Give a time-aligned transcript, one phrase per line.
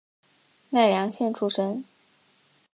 [0.71, 1.85] 奈良县出身。